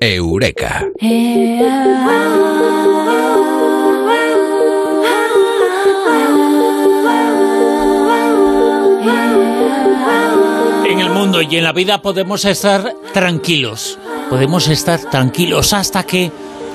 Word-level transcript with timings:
Eureka. 0.00 0.84
En 1.00 1.60
el 11.00 11.10
mundo 11.10 11.42
y 11.42 11.56
en 11.56 11.64
la 11.64 11.72
vida 11.72 12.00
podemos 12.02 12.44
estar 12.44 12.92
tranquilos. 13.14 13.98
Podemos 14.28 14.68
estar 14.68 15.00
tranquilos 15.10 15.72
hasta 15.72 16.02
que 16.02 16.30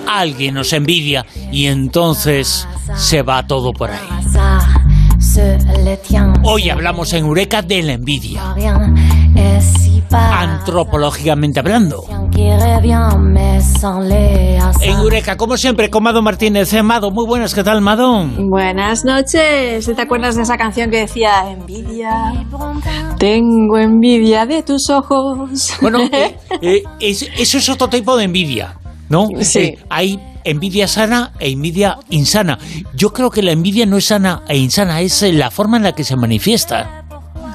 alguien 0.08 0.56
nos 0.56 0.74
envidia 0.74 1.24
y 1.52 1.68
entonces 1.68 2.68
se 2.96 3.22
va 3.22 3.46
todo 3.46 3.72
por 3.72 3.92
ahí. 3.92 4.00
Hoy 6.44 6.70
hablamos 6.70 7.14
en 7.14 7.26
Eureka 7.26 7.62
de 7.62 7.84
la 7.84 7.94
envidia. 7.94 8.56
Antropológicamente 10.12 11.60
hablando. 11.60 12.21
En 14.82 14.98
Eureka, 14.98 15.38
como 15.38 15.58
siempre, 15.58 15.90
con 15.90 16.04
Mado 16.04 16.22
Martínez. 16.22 16.74
Eh, 16.74 16.82
Mado, 16.84 17.12
muy 17.12 17.26
buenas, 17.28 17.54
¿qué 17.54 17.64
tal, 17.64 17.82
Mado? 17.82 18.26
Buenas 18.38 19.04
noches. 19.06 19.86
¿Te 19.94 20.02
acuerdas 20.02 20.36
de 20.36 20.44
esa 20.44 20.58
canción 20.58 20.90
que 20.90 20.98
decía 20.98 21.50
envidia? 21.52 22.34
Tengo 23.18 23.78
envidia 23.78 24.46
de 24.46 24.64
tus 24.64 24.90
ojos. 24.90 25.74
Bueno, 25.82 26.00
eh, 26.12 26.38
eh, 26.62 26.84
es- 27.00 27.30
eso 27.38 27.58
es 27.58 27.70
otro 27.70 27.90
tipo 27.90 28.16
de 28.18 28.24
envidia, 28.26 28.78
¿no? 29.10 29.28
Sí. 29.42 29.60
Eh, 29.60 29.80
hay 29.90 30.20
envidia 30.44 30.88
sana 30.88 31.34
e 31.40 31.52
envidia 31.52 31.98
insana. 32.10 32.58
Yo 32.96 33.12
creo 33.14 33.30
que 33.30 33.44
la 33.44 33.52
envidia 33.52 33.86
no 33.86 33.98
es 33.98 34.06
sana 34.06 34.42
e 34.48 34.58
insana, 34.58 35.02
es 35.02 35.22
la 35.34 35.52
forma 35.52 35.78
en 35.78 35.84
la 35.84 35.92
que 35.92 36.04
se 36.04 36.16
manifiesta. 36.16 37.01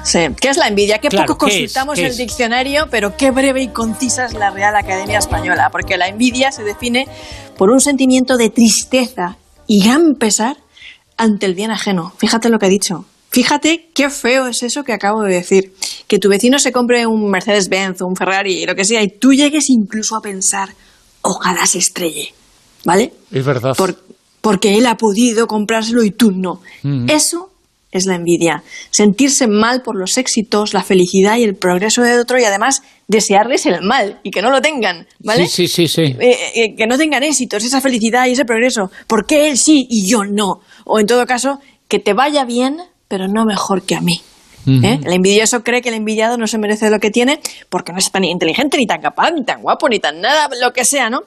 Sí. 0.07 0.19
¿Qué 0.39 0.49
es 0.49 0.57
la 0.57 0.67
envidia? 0.67 0.99
Qué 0.99 1.09
Claro, 1.09 1.27
poco 1.27 1.45
consultamos 1.47 1.95
¿Qué 1.95 2.05
el 2.05 2.11
es? 2.11 2.17
diccionario, 2.17 2.87
pero 2.89 3.17
qué 3.17 3.31
breve 3.31 3.61
y 3.63 3.67
concisa 3.67 4.25
es 4.25 4.33
la 4.33 4.49
Real 4.51 4.75
Academia 4.75 5.19
Española. 5.19 5.69
Porque 5.71 5.97
la 5.97 6.07
envidia 6.07 6.51
se 6.51 6.63
define 6.63 7.07
por 7.57 7.69
un 7.71 7.81
sentimiento 7.81 8.37
de 8.37 8.49
tristeza 8.49 9.37
y 9.67 9.83
gran 9.83 10.15
pesar 10.15 10.57
ante 11.17 11.45
el 11.45 11.55
bien 11.55 11.71
ajeno. 11.71 12.13
Fíjate 12.17 12.49
lo 12.49 12.57
que 12.59 12.67
he 12.67 12.69
dicho. 12.69 13.05
Fíjate 13.29 13.89
qué 13.93 14.09
feo 14.09 14.47
es 14.47 14.63
eso 14.63 14.83
que 14.85 14.93
acabo 14.93 15.21
de 15.23 15.33
decir. 15.33 15.73
Que 16.07 16.19
tu 16.19 16.29
vecino 16.29 16.57
se 16.59 16.71
compre 16.71 17.05
un 17.05 17.29
Mercedes-Benz, 17.29 18.01
un 18.01 18.15
Ferrari, 18.15 18.65
lo 18.65 18.75
que 18.75 18.85
sea, 18.85 19.03
y 19.03 19.09
tú 19.09 19.33
llegues 19.33 19.69
incluso 19.69 20.15
a 20.15 20.21
pensar, 20.21 20.69
ojalá 21.21 21.65
se 21.65 21.79
estrelle. 21.79 22.33
¿Vale? 22.85 23.11
Es 23.31 23.43
verdad. 23.43 23.75
Por- 23.75 24.01
porque 24.39 24.77
él 24.77 24.85
ha 24.85 24.95
podido 24.95 25.45
comprárselo 25.47 26.03
y 26.03 26.11
tú 26.11 26.31
no. 26.31 26.61
Mm. 26.83 27.09
Eso 27.09 27.51
es 27.91 28.05
la 28.05 28.15
envidia. 28.15 28.63
Sentirse 28.89 29.47
mal 29.47 29.81
por 29.81 29.97
los 29.97 30.17
éxitos, 30.17 30.73
la 30.73 30.83
felicidad 30.83 31.37
y 31.37 31.43
el 31.43 31.55
progreso 31.55 32.01
de 32.01 32.19
otro 32.19 32.39
y 32.39 32.43
además 32.43 32.81
desearles 33.07 33.65
el 33.65 33.81
mal 33.81 34.19
y 34.23 34.31
que 34.31 34.41
no 34.41 34.51
lo 34.51 34.61
tengan, 34.61 35.07
¿vale? 35.19 35.47
Sí, 35.47 35.67
sí, 35.67 35.87
sí, 35.87 35.87
sí. 35.87 36.15
Eh, 36.19 36.37
eh, 36.55 36.75
que 36.75 36.87
no 36.87 36.97
tengan 36.97 37.23
éxitos, 37.23 37.63
esa 37.63 37.81
felicidad 37.81 38.27
y 38.27 38.31
ese 38.31 38.45
progreso. 38.45 38.91
porque 39.07 39.49
él 39.49 39.57
sí 39.57 39.87
y 39.89 40.07
yo 40.07 40.23
no? 40.25 40.61
O 40.85 40.99
en 40.99 41.07
todo 41.07 41.25
caso, 41.25 41.59
que 41.87 41.99
te 41.99 42.13
vaya 42.13 42.43
bien, 42.45 42.77
pero 43.07 43.27
no 43.27 43.45
mejor 43.45 43.83
que 43.83 43.95
a 43.95 44.01
mí. 44.01 44.21
¿eh? 44.67 44.99
El 45.05 45.13
envidioso 45.13 45.63
cree 45.63 45.81
que 45.81 45.89
el 45.89 45.95
envidiado 45.95 46.37
no 46.37 46.45
se 46.45 46.57
merece 46.57 46.89
lo 46.89 46.99
que 46.99 47.09
tiene 47.09 47.39
porque 47.69 47.93
no 47.93 47.99
es 47.99 48.11
tan 48.11 48.25
inteligente, 48.25 48.77
ni 48.77 48.85
tan 48.85 49.01
capaz, 49.01 49.31
ni 49.31 49.45
tan 49.45 49.61
guapo, 49.61 49.87
ni 49.87 49.99
tan 49.99 50.19
nada, 50.19 50.49
lo 50.61 50.73
que 50.73 50.83
sea, 50.83 51.09
¿no? 51.09 51.21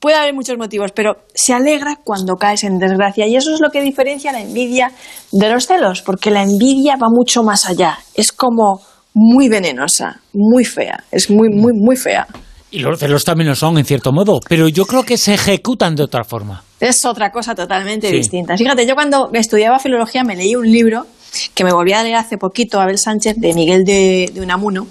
Puede 0.00 0.16
haber 0.16 0.34
muchos 0.34 0.58
motivos, 0.58 0.92
pero 0.94 1.16
se 1.34 1.54
alegra 1.54 1.96
cuando 2.04 2.34
caes 2.34 2.64
en 2.64 2.78
desgracia 2.78 3.26
y 3.26 3.36
eso 3.36 3.54
es 3.54 3.60
lo 3.60 3.70
que 3.70 3.80
diferencia 3.80 4.32
la 4.32 4.40
envidia 4.42 4.92
de 5.32 5.48
los 5.48 5.66
celos, 5.66 6.02
porque 6.02 6.30
la 6.30 6.42
envidia 6.42 6.96
va 6.96 7.08
mucho 7.10 7.42
más 7.42 7.66
allá. 7.66 7.98
Es 8.14 8.30
como 8.32 8.80
muy 9.14 9.48
venenosa, 9.48 10.20
muy 10.34 10.64
fea, 10.64 11.04
es 11.10 11.30
muy, 11.30 11.48
muy, 11.48 11.72
muy 11.74 11.96
fea. 11.96 12.26
Y 12.70 12.80
los 12.80 12.98
celos 12.98 13.24
también 13.24 13.48
lo 13.48 13.54
son, 13.54 13.78
en 13.78 13.84
cierto 13.84 14.12
modo, 14.12 14.40
pero 14.48 14.66
yo 14.68 14.84
creo 14.84 15.04
que 15.04 15.16
se 15.16 15.34
ejecutan 15.34 15.94
de 15.94 16.02
otra 16.02 16.24
forma. 16.24 16.62
Es 16.80 17.04
otra 17.04 17.30
cosa 17.30 17.54
totalmente 17.54 18.08
Sí. 18.10 18.16
distinta. 18.16 18.56
Fíjate, 18.56 18.84
yo 18.86 18.94
cuando 18.96 19.30
estudiaba 19.32 19.78
filología 19.78 20.24
me 20.24 20.34
leí 20.36 20.54
un 20.56 20.70
libro 20.70 21.06
que 21.54 21.64
me 21.64 21.72
volví 21.72 21.92
a 21.92 22.02
leer 22.02 22.16
hace 22.16 22.36
poquito, 22.36 22.80
Abel 22.80 22.98
Sánchez, 22.98 23.36
de 23.38 23.54
Miguel 23.54 23.84
de, 23.84 24.28
de 24.34 24.40
Unamuno, 24.40 24.86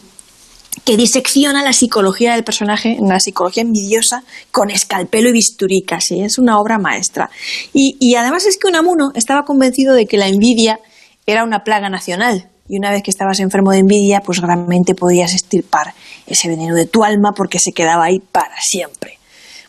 que 0.86 0.98
disecciona 0.98 1.64
la 1.64 1.74
psicología 1.74 2.34
del 2.34 2.44
personaje, 2.44 2.98
la 3.02 3.20
psicología 3.20 3.64
envidiosa, 3.64 4.24
con 4.52 4.70
escalpelo 4.70 5.30
y 5.30 5.34
bisturí 5.34 5.84
casi. 5.84 6.22
Es 6.22 6.38
una 6.38 6.60
obra 6.60 6.78
maestra. 6.78 7.30
Y, 7.74 7.98
y 8.00 8.16
además 8.16 8.46
es 8.46 8.58
que 8.58 8.68
Unamuno 8.68 9.12
estaba 9.16 9.44
convencido 9.44 9.94
de 9.94 10.06
que 10.06 10.18
la 10.18 10.28
envidia 10.28 10.80
era 11.26 11.44
una 11.44 11.64
plaga 11.64 11.90
nacional. 11.90 12.50
Y 12.68 12.78
una 12.78 12.92
vez 12.92 13.04
que 13.04 13.12
estabas 13.12 13.40
enfermo 13.40 13.72
de 13.72 13.80
envidia, 13.80 14.22
pues 14.22 14.40
realmente 14.40 14.96
podías 14.96 15.34
estirpar 15.34 15.94
ese 16.28 16.48
veneno 16.48 16.76
de 16.76 16.86
tu 16.86 17.04
alma 17.04 17.34
porque 17.36 17.60
se 17.60 17.74
quedaba 17.74 18.06
ahí 18.06 18.20
para 18.20 18.56
siempre. 18.62 19.20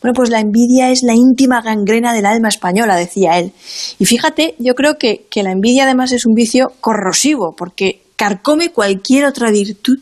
Bueno, 0.00 0.15
pues 0.15 0.31
la 0.31 0.41
envidia 0.41 0.91
es 0.91 1.03
la 1.03 1.15
íntima 1.15 1.62
gangrena 1.62 2.12
del 2.12 2.26
alma 2.26 2.48
española, 2.48 2.97
decía 2.97 3.38
él. 3.38 3.53
Y 3.98 4.04
fíjate, 4.04 4.54
yo 4.59 4.75
creo 4.75 4.98
que, 4.98 5.26
que 5.31 5.42
la 5.42 5.50
envidia 5.50 5.84
además 5.84 6.12
es 6.12 6.26
un 6.26 6.34
vicio 6.34 6.72
corrosivo, 6.81 7.54
porque 7.56 8.03
carcome 8.16 8.71
cualquier 8.71 9.25
otra 9.25 9.50
virtud 9.50 9.98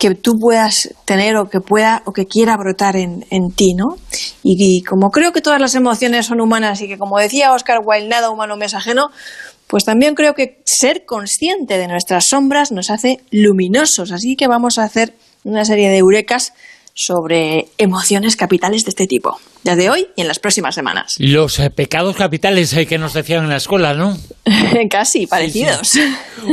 que 0.00 0.14
tú 0.14 0.38
puedas 0.40 0.94
tener 1.04 1.36
o 1.36 1.50
que 1.50 1.60
pueda 1.60 2.02
o 2.06 2.12
que 2.12 2.24
quiera 2.26 2.56
brotar 2.56 2.96
en, 2.96 3.26
en 3.28 3.52
ti, 3.52 3.74
¿no? 3.74 3.98
Y, 4.42 4.82
como 4.82 5.10
creo 5.10 5.30
que 5.30 5.42
todas 5.42 5.60
las 5.60 5.74
emociones 5.74 6.24
son 6.24 6.40
humanas 6.40 6.80
y 6.80 6.88
que 6.88 6.96
como 6.96 7.18
decía 7.18 7.52
Oscar 7.52 7.80
Wilde, 7.84 8.08
nada 8.08 8.30
humano 8.30 8.56
me 8.56 8.64
es 8.64 8.72
ajeno, 8.72 9.10
pues 9.66 9.84
también 9.84 10.14
creo 10.14 10.32
que 10.32 10.62
ser 10.64 11.04
consciente 11.04 11.76
de 11.76 11.86
nuestras 11.86 12.28
sombras 12.28 12.72
nos 12.72 12.88
hace 12.88 13.20
luminosos. 13.30 14.10
Así 14.10 14.36
que 14.36 14.48
vamos 14.48 14.78
a 14.78 14.84
hacer 14.84 15.12
una 15.44 15.66
serie 15.66 15.90
de 15.90 15.98
eurecas 15.98 16.54
sobre 17.02 17.68
emociones 17.78 18.36
capitales 18.36 18.84
de 18.84 18.90
este 18.90 19.06
tipo, 19.06 19.40
desde 19.64 19.88
hoy 19.88 20.08
y 20.16 20.20
en 20.20 20.28
las 20.28 20.38
próximas 20.38 20.74
semanas. 20.74 21.14
Los 21.18 21.58
eh, 21.58 21.70
pecados 21.70 22.14
capitales 22.14 22.74
eh, 22.74 22.84
que 22.84 22.98
nos 22.98 23.14
decían 23.14 23.44
en 23.44 23.48
la 23.48 23.56
escuela, 23.56 23.94
¿no? 23.94 24.18
Casi 24.90 25.26
parecidos. 25.26 25.92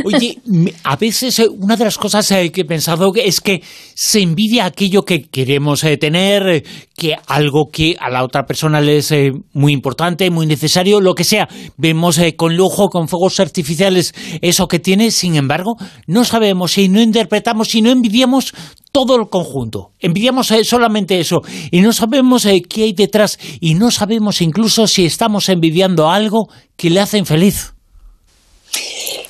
Oye, 0.05 0.37
a 0.83 0.95
veces 0.95 1.39
eh, 1.39 1.49
una 1.49 1.75
de 1.75 1.83
las 1.83 1.97
cosas 1.97 2.31
eh, 2.31 2.49
que 2.49 2.61
he 2.61 2.65
pensado 2.65 3.11
es 3.15 3.41
que 3.41 3.61
se 3.93 4.21
envidia 4.21 4.65
aquello 4.65 5.03
que 5.03 5.23
queremos 5.23 5.81
tener, 5.99 6.63
que 6.97 7.15
algo 7.27 7.69
que 7.71 7.95
a 7.99 8.09
la 8.09 8.23
otra 8.23 8.47
persona 8.47 8.81
le 8.81 8.97
es 8.97 9.11
eh, 9.11 9.31
muy 9.53 9.71
importante, 9.71 10.31
muy 10.31 10.47
necesario, 10.47 10.99
lo 10.99 11.13
que 11.13 11.23
sea. 11.23 11.47
Vemos 11.77 12.17
eh, 12.17 12.35
con 12.35 12.57
lujo, 12.57 12.89
con 12.89 13.07
fuegos 13.07 13.39
artificiales 13.39 14.15
eso 14.41 14.67
que 14.67 14.79
tiene, 14.79 15.11
sin 15.11 15.35
embargo, 15.35 15.75
no 16.07 16.25
sabemos 16.25 16.75
y 16.79 16.89
no 16.89 16.99
interpretamos 16.99 17.75
y 17.75 17.83
no 17.83 17.91
envidiamos 17.91 18.51
todo 18.91 19.15
el 19.15 19.29
conjunto. 19.29 19.91
Envidiamos 19.99 20.49
eh, 20.49 20.63
solamente 20.63 21.19
eso 21.19 21.41
y 21.69 21.81
no 21.81 21.93
sabemos 21.93 22.47
qué 22.67 22.83
hay 22.83 22.93
detrás 22.93 23.37
y 23.61 23.75
no 23.75 23.91
sabemos 23.91 24.41
incluso 24.41 24.87
si 24.87 25.05
estamos 25.05 25.49
envidiando 25.49 26.09
algo 26.09 26.49
que 26.75 26.89
le 26.89 26.99
hace 26.99 27.19
infeliz. 27.19 27.75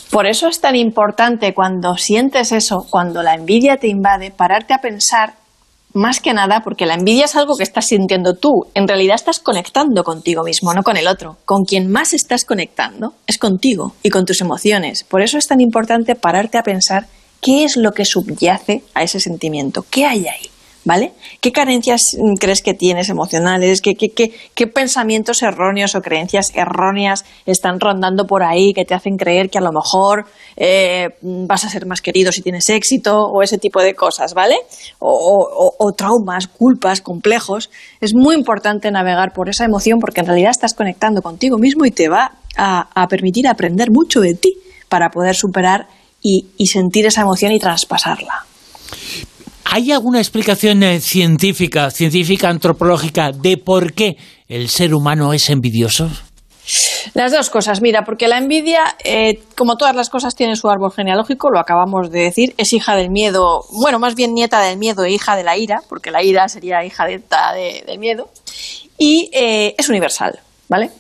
Por 0.09 0.25
eso 0.25 0.47
es 0.47 0.61
tan 0.61 0.78
importante 0.78 1.53
cuando 1.53 1.97
sientes 1.97 2.53
eso, 2.53 2.88
cuando 2.89 3.23
la 3.23 3.35
envidia 3.35 3.75
te 3.75 3.89
invade, 3.89 4.31
pararte 4.31 4.73
a 4.73 4.78
pensar 4.78 5.34
más 5.97 6.19
que 6.22 6.34
nada, 6.34 6.62
porque 6.63 6.85
la 6.85 6.94
envidia 6.94 7.25
es 7.25 7.35
algo 7.35 7.58
que 7.58 7.63
estás 7.63 7.88
sintiendo 7.88 8.35
tú. 8.35 8.68
En 8.74 8.88
realidad 8.88 9.16
estás 9.16 9.40
conectando 9.40 10.03
contigo 10.03 10.44
mismo, 10.44 10.74
no 10.74 10.84
con 10.84 10.97
el 10.97 11.08
otro. 11.08 11.38
Con 11.46 11.66
quien 11.66 11.91
más 11.91 12.13
estás 12.13 12.46
conectando 12.46 13.13
es 13.25 13.38
contigo 13.38 13.94
y 14.03 14.09
con 14.09 14.25
tus 14.25 14.41
emociones. 14.41 15.03
Por 15.03 15.22
eso 15.22 15.38
es 15.38 15.47
tan 15.47 15.59
importante 15.59 16.16
pararte 16.16 16.58
a 16.58 16.63
pensar 16.63 17.08
qué 17.41 17.63
es 17.63 17.78
lo 17.78 17.91
que 17.91 18.06
subyace 18.06 18.84
a 18.94 19.03
ese 19.03 19.19
sentimiento, 19.19 19.85
qué 19.90 20.06
hay 20.06 20.28
ahí. 20.28 20.50
¿Vale? 20.88 21.12
¿Qué 21.42 21.52
carencias 21.52 22.16
mm, 22.18 22.36
crees 22.36 22.62
que 22.62 22.74
tienes 22.74 23.09
emocionales? 23.09 23.81
¿Qué, 23.81 24.68
pensamientos 24.74 25.44
erróneos 25.44 25.96
o 25.96 26.02
creencias 26.02 26.48
erróneas 26.56 27.25
están 27.46 27.81
rondando 27.81 28.25
por 28.25 28.42
ahí 28.42 28.72
que 28.74 28.86
te 28.86 28.94
hacen 28.94 29.18
creer 29.18 29.50
que 29.50 29.58
a 29.58 29.62
lo 29.62 29.74
mejor 29.74 30.28
eh, 30.56 31.09
vas 31.22 31.66
a 31.66 31.70
ser 31.70 31.86
más 31.88 32.00
querido 32.00 32.31
si 32.31 32.42
tienes 32.42 32.70
éxito 32.70 33.18
o 33.18 33.44
ese 33.44 33.58
tipo 33.58 33.81
de 33.81 33.96
cosas, 33.96 34.34
¿vale? 34.34 34.56
O, 35.00 35.91
traumas, 35.97 36.47
culpas, 36.47 37.02
complejos. 37.02 37.70
Es 38.00 38.14
muy 38.16 38.35
importante 38.35 38.90
navegar 38.90 39.34
por 39.34 39.50
esa 39.50 39.66
emoción 39.66 40.00
porque 40.00 40.22
en 40.22 40.28
realidad 40.28 40.52
estás 40.52 40.73
conectando 40.73 41.22
contigo 41.22 41.58
mismo 41.58 41.85
y 41.85 41.91
te 41.91 42.08
va 42.08 42.32
a, 42.56 43.08
permitir 43.09 43.46
aprender 43.50 43.90
mucho 43.91 44.22
de 44.22 44.35
ti 44.35 44.53
para 44.88 45.09
poder 45.09 45.35
superar 45.35 45.90
y 46.22 46.67
sentir 46.67 47.06
esa 47.06 47.23
emoción 47.23 47.52
y 47.52 47.59
traspasarla. 47.59 48.46
¿Hay 49.69 49.91
alguna 49.91 50.19
explicación 50.19 50.81
eh, 50.84 50.99
científica, 51.02 51.91
científica, 51.91 52.49
antropológica 52.49 53.31
de 53.31 53.58
por 53.58 53.93
qué 53.93 54.16
el 54.47 54.69
ser 54.69 54.93
humano 54.93 55.34
es 55.34 55.49
envidioso? 55.49 56.09
Las 57.14 57.31
dos 57.31 57.49
cosas, 57.49 57.81
mira, 57.81 58.03
porque 58.05 58.28
la 58.28 58.37
envidia, 58.37 58.81
eh, 59.03 59.40
como 59.55 59.78
todas 59.78 59.96
las 59.96 60.09
cosas, 60.09 60.35
tiene 60.35 60.55
su 60.58 60.69
árbol 60.69 60.91
genealógico, 60.91 61.49
lo 61.49 61.59
acabamos 61.59 62.11
de 62.11 62.19
decir, 62.22 62.53
es 62.58 62.73
hija 62.73 62.96
del 62.96 63.09
miedo, 63.09 63.61
bueno, 63.72 63.99
más 63.99 64.16
bien 64.16 64.34
nieta 64.34 64.61
del 64.61 64.78
miedo 64.78 65.05
e 65.05 65.11
hija 65.11 65.35
de 65.37 65.43
la 65.43 65.58
ira, 65.58 65.78
porque 65.87 66.11
la 66.11 66.23
ira 66.23 66.47
sería 66.49 66.84
hija 66.85 67.05
de, 67.05 67.20
de- 67.20 67.84
del 67.87 67.99
miedo, 67.99 68.29
y 68.97 69.29
eh, 69.34 69.75
es 69.78 69.87
universal, 69.87 70.40
¿vale? 70.67 70.91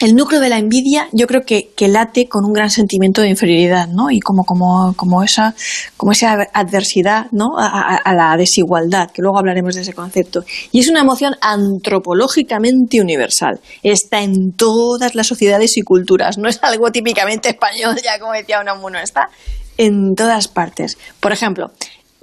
El 0.00 0.14
núcleo 0.14 0.40
de 0.40 0.50
la 0.50 0.58
envidia 0.58 1.08
yo 1.12 1.26
creo 1.26 1.42
que, 1.44 1.70
late 1.88 2.28
con 2.28 2.44
un 2.44 2.52
gran 2.52 2.70
sentimiento 2.70 3.22
de 3.22 3.30
inferioridad, 3.30 3.88
¿no? 3.88 4.10
Y 4.10 4.20
como, 4.20 4.44
como, 4.44 4.94
como, 4.94 5.22
esa, 5.22 5.54
como 5.96 6.12
esa 6.12 6.48
adversidad, 6.52 7.26
¿no? 7.32 7.58
A, 7.58 7.96
a, 7.96 8.14
la 8.14 8.36
desigualdad, 8.36 9.10
que 9.10 9.22
luego 9.22 9.38
hablaremos 9.38 9.74
de 9.74 9.82
ese 9.82 9.94
concepto. 9.94 10.44
Y 10.70 10.80
es 10.80 10.88
una 10.88 11.00
emoción 11.00 11.34
antropológicamente 11.40 13.00
universal. 13.00 13.60
Está 13.82 14.22
en 14.22 14.52
todas 14.52 15.14
las 15.14 15.26
sociedades 15.26 15.78
y 15.78 15.82
culturas. 15.82 16.36
No 16.36 16.48
es 16.48 16.62
algo 16.62 16.90
típicamente 16.90 17.48
español, 17.48 17.96
ya 18.04 18.18
como 18.18 18.32
decía 18.32 18.60
Unamuno, 18.60 18.98
está 18.98 19.30
en 19.78 20.14
todas 20.14 20.48
partes. 20.48 20.98
Por 21.20 21.32
ejemplo, 21.32 21.70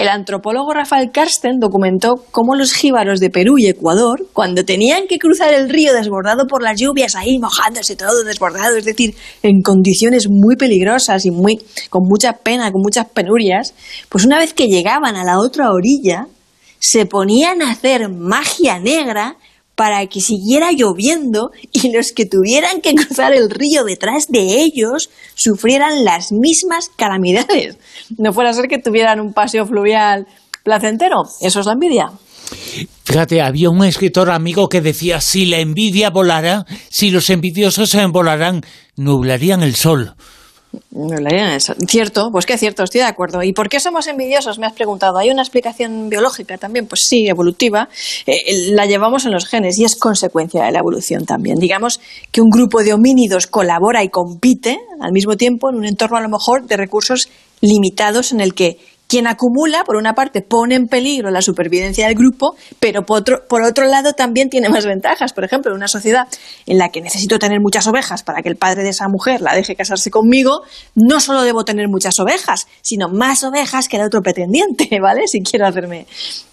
el 0.03 0.09
antropólogo 0.09 0.73
Rafael 0.73 1.11
Karsten 1.11 1.59
documentó 1.61 2.15
cómo 2.31 2.55
los 2.55 2.73
jíbaros 2.73 3.21
de 3.21 3.29
Perú 3.29 3.55
y 3.57 3.67
Ecuador, 3.67 4.27
cuando 4.33 4.65
tenían 4.65 5.07
que 5.07 5.17
cruzar 5.17 5.53
el 5.53 5.69
río 5.69 5.93
desbordado 5.93 6.45
por 6.45 6.61
las 6.61 6.77
lluvias, 6.77 7.15
ahí 7.15 7.39
mojándose 7.39 7.95
todo 7.95 8.25
desbordado, 8.25 8.75
es 8.75 8.83
decir, 8.83 9.15
en 9.43 9.61
condiciones 9.61 10.27
muy 10.29 10.57
peligrosas 10.57 11.25
y 11.25 11.31
muy, 11.31 11.57
con 11.89 12.03
mucha 12.03 12.33
pena, 12.33 12.69
con 12.73 12.81
muchas 12.81 13.07
penurias, 13.11 13.73
pues 14.09 14.25
una 14.25 14.39
vez 14.39 14.53
que 14.53 14.67
llegaban 14.67 15.15
a 15.15 15.23
la 15.23 15.39
otra 15.39 15.71
orilla, 15.71 16.27
se 16.79 17.05
ponían 17.05 17.61
a 17.61 17.71
hacer 17.71 18.09
magia 18.09 18.79
negra 18.79 19.37
para 19.75 20.05
que 20.07 20.21
siguiera 20.21 20.71
lloviendo 20.71 21.51
y 21.71 21.91
los 21.91 22.11
que 22.11 22.25
tuvieran 22.25 22.81
que 22.81 22.93
cruzar 22.93 23.33
el 23.33 23.49
río 23.49 23.83
detrás 23.83 24.27
de 24.29 24.61
ellos 24.61 25.09
sufrieran 25.35 26.03
las 26.03 26.31
mismas 26.31 26.89
calamidades. 26.95 27.77
No 28.17 28.33
fuera 28.33 28.51
a 28.51 28.53
ser 28.53 28.67
que 28.67 28.77
tuvieran 28.77 29.19
un 29.19 29.33
paseo 29.33 29.65
fluvial 29.65 30.27
placentero. 30.63 31.23
Eso 31.41 31.59
es 31.59 31.65
la 31.65 31.73
envidia. 31.73 32.11
Fíjate, 33.05 33.41
había 33.41 33.69
un 33.69 33.83
escritor 33.83 34.29
amigo 34.29 34.69
que 34.69 34.81
decía, 34.81 35.21
si 35.21 35.45
la 35.45 35.59
envidia 35.59 36.09
volara, 36.09 36.65
si 36.89 37.09
los 37.09 37.29
envidiosos 37.29 37.89
se 37.89 38.05
volaran, 38.07 38.61
nublarían 38.95 39.63
el 39.63 39.75
sol. 39.75 40.15
Cierto, 41.87 42.29
pues 42.31 42.45
que 42.45 42.57
cierto, 42.57 42.83
estoy 42.83 43.01
de 43.01 43.07
acuerdo. 43.07 43.43
¿Y 43.43 43.53
por 43.53 43.69
qué 43.69 43.79
somos 43.79 44.07
envidiosos? 44.07 44.59
Me 44.59 44.65
has 44.65 44.73
preguntado. 44.73 45.17
¿Hay 45.17 45.29
una 45.29 45.41
explicación 45.41 46.09
biológica 46.09 46.57
también? 46.57 46.87
Pues 46.87 47.05
sí, 47.07 47.27
evolutiva. 47.27 47.89
Eh, 48.25 48.71
la 48.71 48.85
llevamos 48.85 49.25
en 49.25 49.31
los 49.31 49.45
genes 49.45 49.77
y 49.77 49.85
es 49.85 49.95
consecuencia 49.95 50.63
de 50.63 50.71
la 50.71 50.79
evolución 50.79 51.25
también. 51.25 51.57
Digamos 51.57 51.99
que 52.31 52.41
un 52.41 52.49
grupo 52.49 52.83
de 52.83 52.93
homínidos 52.93 53.47
colabora 53.47 54.03
y 54.03 54.09
compite 54.09 54.79
al 54.99 55.11
mismo 55.11 55.35
tiempo 55.35 55.69
en 55.69 55.77
un 55.77 55.85
entorno 55.85 56.17
a 56.17 56.21
lo 56.21 56.29
mejor 56.29 56.65
de 56.65 56.77
recursos 56.77 57.29
limitados 57.61 58.31
en 58.31 58.41
el 58.41 58.53
que 58.53 58.77
quien 59.13 59.27
acumula, 59.27 59.83
por 59.83 59.95
una 59.95 60.15
parte, 60.15 60.41
pone 60.41 60.73
en 60.73 60.87
peligro 60.87 61.29
la 61.29 61.43
supervivencia 61.43 62.07
del 62.07 62.15
grupo, 62.15 62.55
pero 62.79 63.03
por 63.03 63.19
otro, 63.19 63.43
por 63.47 63.61
otro 63.61 63.85
lado 63.85 64.13
también 64.13 64.49
tiene 64.49 64.69
más 64.69 64.87
ventajas. 64.87 65.33
Por 65.33 65.43
ejemplo, 65.43 65.69
en 65.69 65.77
una 65.77 65.87
sociedad 65.87 66.27
en 66.65 66.79
la 66.79 66.89
que 66.89 66.99
necesito 66.99 67.37
tener 67.37 67.59
muchas 67.61 67.85
ovejas 67.85 68.23
para 68.23 68.41
que 68.41 68.49
el 68.49 68.55
padre 68.55 68.81
de 68.81 68.89
esa 68.89 69.07
mujer 69.09 69.41
la 69.41 69.53
deje 69.53 69.75
casarse 69.75 70.09
conmigo, 70.09 70.63
no 70.95 71.19
solo 71.19 71.43
debo 71.43 71.63
tener 71.63 71.89
muchas 71.89 72.19
ovejas, 72.19 72.65
sino 72.81 73.07
más 73.07 73.43
ovejas 73.43 73.87
que 73.87 73.97
el 73.97 74.03
otro 74.03 74.23
pretendiente, 74.23 74.89
¿vale? 74.99 75.27
Si 75.27 75.43
quiero 75.43 75.67
hacerme 75.67 76.07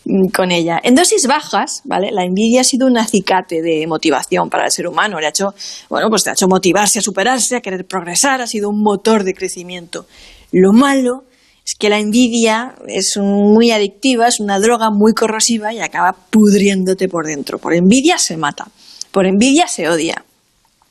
mm, 0.04 0.28
con 0.28 0.50
ella. 0.52 0.78
En 0.82 0.94
dosis 0.94 1.26
bajas, 1.26 1.80
¿vale? 1.84 2.10
La 2.12 2.24
envidia 2.24 2.60
ha 2.60 2.64
sido 2.64 2.86
un 2.86 2.98
acicate 2.98 3.62
de 3.62 3.86
motivación 3.86 4.50
para 4.50 4.66
el 4.66 4.70
ser 4.70 4.86
humano. 4.86 5.18
Le 5.18 5.28
ha 5.28 5.30
hecho, 5.30 5.54
bueno, 5.88 6.10
pues 6.10 6.24
te 6.24 6.28
ha 6.28 6.32
hecho 6.34 6.46
motivarse 6.46 6.98
a 6.98 7.02
superarse, 7.02 7.56
a 7.56 7.62
querer 7.62 7.86
progresar, 7.86 8.42
ha 8.42 8.46
sido 8.46 8.68
un 8.68 8.82
motor 8.82 9.24
de 9.24 9.32
crecimiento. 9.32 10.04
Lo 10.52 10.74
malo 10.74 11.22
es 11.64 11.74
que 11.74 11.88
la 11.88 11.98
envidia 11.98 12.74
es 12.88 13.16
muy 13.16 13.70
adictiva, 13.70 14.28
es 14.28 14.40
una 14.40 14.58
droga 14.58 14.90
muy 14.90 15.12
corrosiva 15.12 15.72
y 15.72 15.80
acaba 15.80 16.16
pudriéndote 16.30 17.08
por 17.08 17.26
dentro. 17.26 17.58
Por 17.58 17.74
envidia 17.74 18.18
se 18.18 18.36
mata, 18.36 18.68
por 19.10 19.26
envidia 19.26 19.66
se 19.66 19.88
odia. 19.88 20.24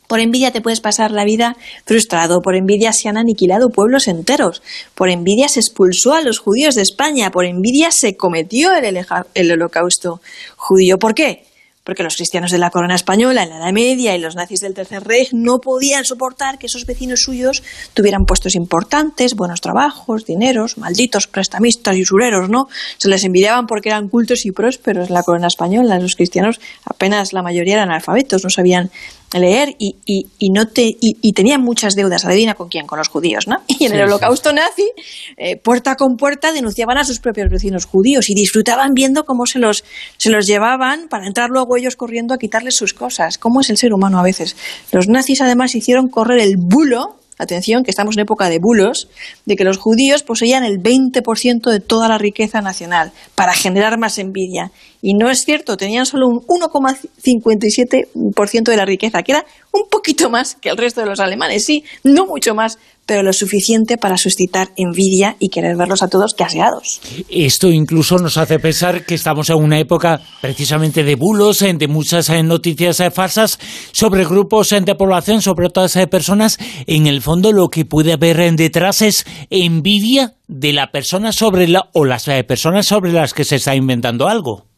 Por 0.07 0.19
envidia 0.19 0.51
te 0.51 0.61
puedes 0.61 0.81
pasar 0.81 1.11
la 1.11 1.23
vida 1.23 1.55
frustrado, 1.85 2.41
por 2.41 2.55
envidia 2.55 2.93
se 2.93 3.09
han 3.09 3.17
aniquilado 3.17 3.69
pueblos 3.69 4.07
enteros, 4.07 4.63
por 4.95 5.09
envidia 5.09 5.47
se 5.47 5.59
expulsó 5.59 6.13
a 6.13 6.21
los 6.21 6.39
judíos 6.39 6.73
de 6.73 6.81
España, 6.81 7.29
por 7.29 7.45
envidia 7.45 7.91
se 7.91 8.17
cometió 8.17 8.73
el, 8.73 9.05
el 9.35 9.51
holocausto 9.51 10.19
judío. 10.57 10.97
¿Por 10.97 11.13
qué? 11.13 11.43
Porque 11.89 12.03
los 12.03 12.17
cristianos 12.17 12.51
de 12.51 12.59
la 12.59 12.69
corona 12.69 12.93
española 12.93 13.41
en 13.41 13.49
la 13.49 13.57
Edad 13.57 13.73
Media 13.73 14.15
y 14.15 14.19
los 14.19 14.35
nazis 14.35 14.59
del 14.59 14.75
Tercer 14.75 15.03
Reich 15.03 15.33
no 15.33 15.57
podían 15.57 16.05
soportar 16.05 16.59
que 16.59 16.67
esos 16.67 16.85
vecinos 16.85 17.23
suyos 17.23 17.63
tuvieran 17.95 18.27
puestos 18.27 18.53
importantes, 18.53 19.33
buenos 19.33 19.59
trabajos, 19.59 20.23
dineros, 20.23 20.77
malditos 20.77 21.25
prestamistas 21.25 21.97
y 21.97 22.03
usureros, 22.03 22.47
¿no? 22.47 22.67
Se 22.99 23.09
les 23.09 23.23
envidiaban 23.23 23.65
porque 23.65 23.89
eran 23.89 24.07
cultos 24.07 24.45
y 24.45 24.51
prósperos 24.51 25.09
la 25.09 25.23
corona 25.23 25.47
española. 25.47 25.97
Los 25.97 26.15
cristianos 26.15 26.61
apenas 26.85 27.33
la 27.33 27.41
mayoría 27.41 27.73
eran 27.73 27.89
alfabetos, 27.89 28.43
no 28.43 28.51
sabían 28.51 28.91
leer 29.37 29.75
y, 29.77 29.97
y, 30.05 30.27
y 30.39 30.49
no 30.49 30.67
te, 30.67 30.95
y, 30.99 31.33
tenían 31.33 31.61
muchas 31.61 31.93
deudas, 31.95 32.25
adivina 32.25 32.55
con 32.55 32.69
quién, 32.69 32.87
con 32.87 32.97
los 32.97 33.09
judíos, 33.09 33.47
¿no? 33.47 33.61
Y 33.67 33.85
en 33.85 33.93
el 33.93 34.01
holocausto 34.03 34.51
nazi, 34.51 34.89
eh, 35.37 35.57
puerta 35.57 35.95
con 35.95 36.17
puerta, 36.17 36.51
denunciaban 36.51 36.97
a 36.97 37.03
sus 37.03 37.19
propios 37.19 37.49
vecinos 37.49 37.85
judíos 37.85 38.29
y 38.29 38.33
disfrutaban 38.33 38.93
viendo 38.93 39.25
cómo 39.25 39.45
se 39.45 39.59
los, 39.59 39.83
se 40.17 40.31
los 40.31 40.47
llevaban 40.47 41.07
para 41.09 41.27
entrar 41.27 41.49
luego 41.49 41.77
ellos 41.77 41.95
corriendo 41.95 42.33
a 42.33 42.37
quitarles 42.37 42.75
sus 42.75 42.93
cosas. 42.93 43.37
¿Cómo 43.37 43.61
es 43.61 43.69
el 43.69 43.77
ser 43.77 43.93
humano 43.93 44.19
a 44.19 44.23
veces? 44.23 44.55
Los 44.91 45.07
nazis 45.07 45.41
además 45.41 45.75
hicieron 45.75 46.07
correr 46.07 46.39
el 46.39 46.55
bulo 46.57 47.19
atención, 47.39 47.83
que 47.83 47.89
estamos 47.89 48.15
en 48.15 48.21
época 48.21 48.49
de 48.49 48.59
bulos, 48.59 49.09
de 49.45 49.55
que 49.55 49.63
los 49.63 49.77
judíos 49.77 50.21
poseían 50.23 50.63
el 50.63 50.79
20% 50.79 51.71
de 51.71 51.79
toda 51.79 52.07
la 52.07 52.19
riqueza 52.19 52.61
nacional 52.61 53.11
para 53.33 53.53
generar 53.53 53.97
más 53.97 54.19
envidia. 54.19 54.71
Y 55.01 55.15
no 55.15 55.29
es 55.29 55.45
cierto, 55.45 55.77
tenían 55.77 56.05
solo 56.05 56.27
un 56.27 56.41
1,57% 56.41 58.63
de 58.63 58.77
la 58.77 58.83
riqueza, 58.85 59.23
que 59.23 59.31
era 59.31 59.45
un 59.71 59.87
poquito 59.89 60.29
más 60.29 60.55
que 60.55 60.67
el 60.69 60.75
resto 60.77 60.99
de 61.01 61.07
los 61.07 61.21
alemanes, 61.21 61.65
sí, 61.65 61.85
no 62.03 62.25
mucho 62.25 62.53
más, 62.53 62.77
pero 63.09 63.23
lo 63.23 63.33
suficiente 63.33 63.97
para 63.97 64.17
suscitar 64.17 64.69
envidia 64.75 65.35
y 65.39 65.49
querer 65.49 65.75
verlos 65.75 66.03
a 66.03 66.09
todos 66.09 66.35
gaseados. 66.35 67.01
Esto 67.27 67.71
incluso 67.71 68.19
nos 68.19 68.37
hace 68.37 68.59
pensar 68.59 69.03
que 69.03 69.15
estamos 69.15 69.49
en 69.49 69.55
una 69.55 69.79
época 69.79 70.21
precisamente 70.41 71.03
de 71.03 71.15
bulos, 71.15 71.61
de 71.61 71.87
muchas 71.87 72.29
eh, 72.29 72.43
noticias 72.43 72.99
eh, 72.99 73.09
falsas 73.09 73.57
sobre 73.93 74.25
grupos 74.25 74.69
de 74.69 74.93
población, 74.93 75.41
sobre 75.41 75.65
otras 75.65 75.95
eh, 75.95 76.05
personas. 76.05 76.59
En 76.85 77.07
el 77.07 77.23
fondo 77.23 77.51
lo 77.51 77.69
que 77.69 77.83
puede 77.83 78.13
haber 78.13 78.37
detrás 78.55 79.01
es 79.01 79.25
envidia 79.49 80.35
de 80.47 80.73
la 80.73 80.91
persona 80.91 81.31
sobre 81.31 81.67
la, 81.67 81.89
o 81.93 82.05
las 82.05 82.25
personas 82.47 82.85
sobre 82.85 83.11
las 83.11 83.33
que 83.33 83.43
se 83.43 83.55
está 83.55 83.73
inventando 83.73 84.27
algo. 84.27 84.68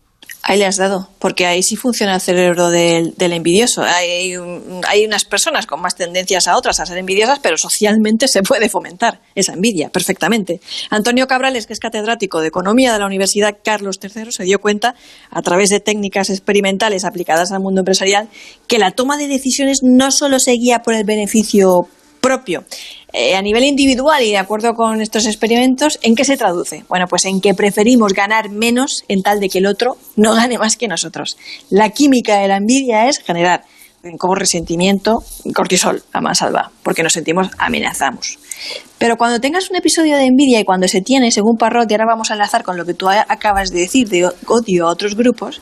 Ahí 0.44 0.58
le 0.58 0.66
has 0.66 0.78
dado, 0.78 1.08
porque 1.20 1.46
ahí 1.46 1.62
sí 1.62 1.76
funciona 1.76 2.16
el 2.16 2.22
cerebro 2.22 2.72
del, 2.72 3.14
envidioso. 3.20 3.84
Hay, 3.84 4.36
unas 4.36 5.24
personas 5.24 5.68
con 5.68 5.80
más 5.80 5.96
tendencias 5.96 6.48
a 6.48 6.58
otras 6.58 6.80
a 6.80 6.86
ser 6.88 6.98
envidiosas, 6.98 7.38
pero 7.40 7.58
socialmente 7.58 8.28
se 8.28 8.42
puede 8.42 8.68
fomentar 8.68 9.22
esa 9.36 9.54
envidia 9.54 9.90
perfectamente. 9.90 10.60
Antonio 10.90 11.28
Cabrales, 11.28 11.68
que 11.68 11.74
es 11.74 11.80
catedrático 11.80 12.42
de 12.42 12.48
Economía 12.48 12.92
de 12.92 13.00
la 13.00 13.06
Universidad 13.06 13.58
Carlos 13.64 14.00
III, 14.02 14.32
se 14.32 14.44
dio 14.44 14.60
cuenta, 14.60 14.96
a 15.30 15.44
través 15.44 15.70
de 15.70 15.80
técnicas 15.80 16.32
experimentales 16.32 17.06
aplicadas 17.06 17.52
al 17.52 17.60
mundo 17.60 17.82
empresarial, 17.82 18.28
que 18.68 18.80
la 18.80 18.92
toma 18.92 19.18
de 19.18 19.28
decisiones 19.28 19.84
no 19.84 20.10
solo 20.12 20.40
se 20.40 20.54
guía 20.54 20.82
por 20.82 20.96
el 20.96 21.04
beneficio 21.04 21.88
propio. 22.22 22.64
Eh, 23.14 23.36
a 23.36 23.42
nivel 23.42 23.66
individual 23.66 24.24
y 24.24 24.32
de 24.32 24.38
acuerdo 24.38 24.74
con 24.74 25.02
estos 25.02 25.26
experimentos, 25.26 26.00
¿en 26.02 26.16
qué 26.16 26.24
se 26.24 26.38
traduce? 26.38 26.86
Bueno, 26.88 27.08
pues 27.08 27.26
en 27.26 27.42
que 27.42 27.54
preferimos 27.54 28.14
ganar 28.14 28.50
menos 28.50 29.04
en 29.10 29.22
tal 29.22 29.42
de 29.42 29.50
que 29.50 29.58
el 29.58 29.66
otro 29.66 29.98
no 30.16 30.34
gane 30.34 30.58
más 30.58 30.78
que 30.78 30.88
nosotros. 30.88 31.38
La 31.70 31.90
química 31.90 32.38
de 32.38 32.48
la 32.48 32.58
envidia 32.58 33.10
es 33.10 33.20
generar 33.20 33.66
como 34.18 34.36
resentimiento 34.36 35.24
cortisol 35.54 36.02
a 36.12 36.22
más 36.22 36.40
salva, 36.40 36.72
porque 36.84 37.04
nos 37.04 37.14
sentimos 37.14 37.50
amenazamos. 37.58 38.40
Pero 38.98 39.18
cuando 39.18 39.40
tengas 39.40 39.70
un 39.70 39.76
episodio 39.76 40.18
de 40.18 40.26
envidia 40.26 40.60
y 40.60 40.64
cuando 40.64 40.88
se 40.88 41.02
tiene, 41.02 41.32
según 41.32 41.58
Parrot, 41.58 41.90
y 41.90 41.94
ahora 41.94 42.06
vamos 42.08 42.30
a 42.30 42.34
enlazar 42.34 42.64
con 42.64 42.78
lo 42.78 42.86
que 42.86 42.94
tú 42.94 43.10
acabas 43.10 43.72
de 43.72 43.80
decir 43.80 44.08
de 44.08 44.30
odio 44.48 44.88
a 44.88 44.92
otros 44.92 45.16
grupos, 45.16 45.62